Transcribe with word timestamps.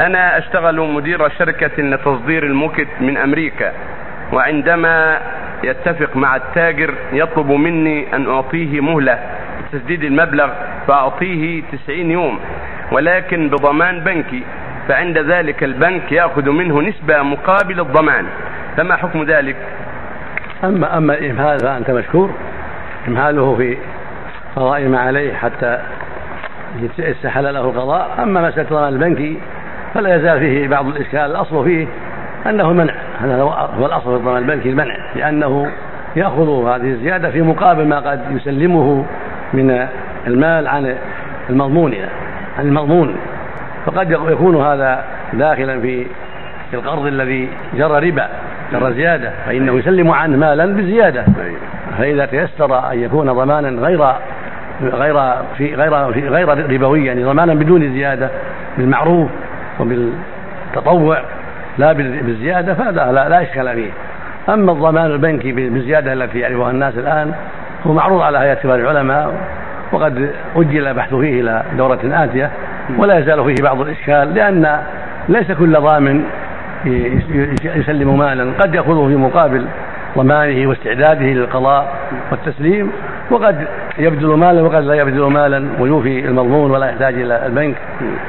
أنا 0.00 0.38
أشتغل 0.38 0.80
مدير 0.80 1.28
شركة 1.28 1.82
لتصدير 1.82 2.46
الموكت 2.46 2.88
من 3.00 3.16
أمريكا 3.16 3.72
وعندما 4.32 5.20
يتفق 5.64 6.16
مع 6.16 6.36
التاجر 6.36 6.94
يطلب 7.12 7.50
مني 7.50 8.16
أن 8.16 8.28
أعطيه 8.28 8.80
مهلة 8.80 9.18
لتسديد 9.60 10.04
المبلغ 10.04 10.50
فأعطيه 10.86 11.62
90 11.84 12.10
يوم 12.10 12.38
ولكن 12.92 13.48
بضمان 13.48 14.00
بنكي 14.00 14.42
فعند 14.88 15.18
ذلك 15.18 15.64
البنك 15.64 16.12
يأخذ 16.12 16.50
منه 16.50 16.82
نسبة 16.82 17.22
مقابل 17.22 17.80
الضمان. 17.80 18.26
فما 18.76 18.96
حكم 18.96 19.22
ذلك؟ 19.22 19.56
أما 20.64 20.98
أما 20.98 21.14
الإمهال 21.14 21.60
فأنت 21.60 21.90
مشكور. 21.90 22.30
إمهاله 23.08 23.56
في 23.56 23.78
قضاء 24.56 24.88
ما 24.88 25.00
عليه 25.00 25.34
حتى 25.34 25.78
يستحل 26.98 27.54
له 27.54 27.60
القضاء 27.60 28.22
أما 28.22 28.48
مسألة 28.48 28.62
الضمان 28.62 28.92
البنكي 28.92 29.38
فلا 29.96 30.16
يزال 30.16 30.40
فيه 30.40 30.68
بعض 30.68 30.86
الإشكال. 30.86 31.20
الأصل 31.20 31.64
فيه 31.64 31.86
أنه 32.46 32.72
منع. 32.72 32.94
هذا 33.20 33.42
هو 33.42 33.86
الأصل 33.86 34.10
في 34.10 34.16
الضمان 34.16 34.36
البنكي 34.36 34.68
المنع 34.68 34.96
لأنه 35.16 35.70
يأخذ 36.16 36.66
هذه 36.68 36.90
الزيادة 36.90 37.30
في 37.30 37.42
مقابل 37.42 37.84
ما 37.84 38.00
قد 38.00 38.20
يسلمه 38.30 39.04
من 39.52 39.86
المال 40.26 40.68
عن 40.68 40.96
المضمون 41.50 41.94
عن 42.58 42.66
المضمون. 42.66 43.16
فقد 43.86 44.10
يكون 44.10 44.56
هذا 44.56 45.04
داخلا 45.32 45.80
في 45.80 46.06
القرض 46.74 47.06
الذي 47.06 47.48
جرى 47.74 48.10
ربا 48.10 48.28
جرى 48.72 48.94
زيادة 48.94 49.32
فإنه 49.46 49.78
يسلم 49.78 50.10
عنه 50.10 50.36
مالا 50.36 50.66
بزيادة. 50.66 51.24
فإذا 51.98 52.26
تيسر 52.26 52.92
أن 52.92 52.98
يكون 52.98 53.32
ضمانا 53.32 53.68
غير 53.68 54.00
غير 54.82 55.14
في 55.58 55.74
غير 55.74 56.12
في 56.12 56.28
غير 56.28 56.72
ربوي 56.72 57.06
يعني 57.06 57.24
ضمانا 57.24 57.54
بدون 57.54 57.94
زيادة 57.94 58.30
بالمعروف 58.78 59.30
وبالتطوع 59.80 61.18
لا 61.78 61.92
بالزيادة 61.92 62.74
فهذا 62.74 63.12
لا, 63.12 63.28
لا 63.28 63.42
إشكال 63.42 63.74
فيه. 63.74 63.90
أما 64.48 64.72
الضمان 64.72 65.06
البنكي 65.06 65.52
بالزيادة 65.52 66.12
التي 66.12 66.38
يعرفها 66.38 66.70
الناس 66.70 66.94
الآن 66.98 67.34
هو 67.86 67.92
معروض 67.92 68.20
على 68.22 68.38
هيئة 68.38 68.54
كبار 68.54 68.78
العلماء 68.78 69.34
وقد 69.92 70.30
أجل 70.56 70.88
البحث 70.88 71.14
فيه 71.14 71.40
إلى 71.40 71.62
دورة 71.76 72.00
آتية 72.04 72.50
ولا 72.98 73.18
يزال 73.18 73.44
فيه 73.44 73.62
بعض 73.62 73.80
الإشكال 73.80 74.34
لأن 74.34 74.80
ليس 75.28 75.52
كل 75.52 75.80
ضامن 75.80 76.24
يسلم 77.64 78.18
مالا. 78.18 78.52
قد 78.60 78.74
يأخذه 78.74 79.08
في 79.08 79.16
مقابل 79.16 79.66
ضمانه 80.18 80.68
واستعداده 80.68 81.26
للقضاء 81.26 81.96
والتسليم 82.30 82.92
وقد 83.30 83.68
يبذل 83.98 84.34
مالا 84.34 84.62
وقد 84.62 84.82
لا 84.82 84.94
يبذل 84.94 85.22
مالا 85.22 85.68
ويوفي 85.80 86.24
المضمون 86.24 86.70
ولا 86.70 86.86
يحتاج 86.86 87.14
إلى 87.14 87.46
البنك. 87.46 87.76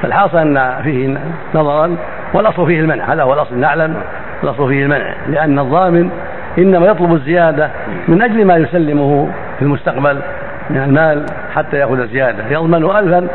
فالحاصل 0.01 0.37
أن 0.37 0.81
فيه 0.83 1.17
نظرا 1.55 1.95
والأصل 2.33 2.67
فيه 2.67 2.79
المنع 2.79 3.13
هذا 3.13 3.23
هو 3.23 3.33
الأصل 3.33 3.57
نعلم 3.57 3.95
الأصل 4.43 4.69
فيه 4.69 4.83
المنع. 4.83 5.15
لأن 5.29 5.59
الضامن 5.59 6.09
إنما 6.57 6.87
يطلب 6.87 7.13
الزيادة 7.13 7.69
من 8.07 8.21
أجل 8.21 8.45
ما 8.45 8.55
يسلمه 8.55 9.29
في 9.59 9.61
المستقبل 9.61 10.21
من 10.69 10.77
المال 10.77 11.25
حتى 11.55 11.77
يأخذ 11.77 11.99
الزيادة. 11.99 12.43
يضمن 12.49 12.83
الفا 12.83 13.27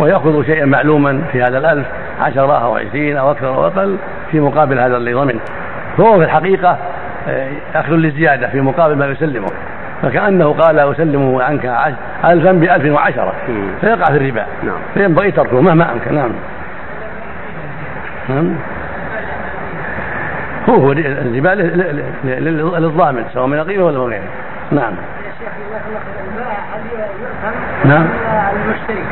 ويأخذ 0.00 0.44
شيئا 0.44 0.64
معلوما 0.64 1.22
في 1.32 1.42
هذا 1.42 1.58
الألف 1.58 1.86
عشرة 2.20 2.64
أو 2.64 2.76
عشرين 2.76 3.16
أو 3.16 3.30
أكثر 3.30 3.48
أو 3.48 3.66
أقل 3.66 3.96
في 4.30 4.40
مقابل 4.40 4.78
هذا 4.78 4.96
اللي 4.96 5.12
ضمن. 5.12 5.38
فهو 5.98 6.18
في 6.18 6.24
الحقيقة 6.24 6.78
آه، 7.28 7.48
أخذ 7.74 7.92
للزيادة 7.92 8.48
في 8.48 8.60
مقابل 8.60 8.96
ما 8.96 9.06
يسلمه. 9.06 9.48
فكأنه 10.02 10.52
قال 10.52 10.78
أسلم 10.78 11.36
عنك 11.40 11.94
ألفا 12.24 12.52
بألف 12.52 12.92
وعشرة. 12.94 13.32
فيقع 13.80 14.04
في 14.04 14.16
الربا. 14.16 14.46
نعم. 14.62 14.78
فينبغي 14.94 15.30
تركه 15.30 15.60
مهما 15.60 15.92
أمكن. 15.92 16.14
نعم. 16.14 16.30
نعم. 18.28 18.54
هو 20.68 20.74
هو 20.74 20.92
الربا 20.92 21.48
للضامن 22.78 23.24
سواء 23.34 23.46
من 23.46 23.58
القيمة 23.58 23.84
ولا 23.84 23.98
من 23.98 24.04
غيره 24.04 24.22
نعم. 24.72 24.92
نعم. 27.84 28.08
المشتري 28.52 29.04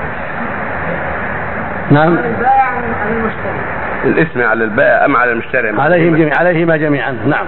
نعم. 1.90 2.18
البائع 2.18 2.78
المشتري 3.10 3.60
الاسم 4.04 4.42
على 4.42 4.64
البائع 4.64 5.04
أم 5.04 5.16
على 5.16 5.32
المشتري؟ 5.32 5.80
عليهم 5.80 6.16
جميعا. 6.16 6.38
عليهما 6.38 6.76
جميعا. 6.76 7.12
نعم. 7.26 7.46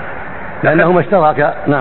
لأنهما 0.62 1.00
اشتركا 1.00 1.54
نعم. 1.66 1.80